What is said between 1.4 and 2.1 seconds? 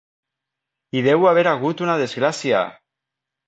hagut una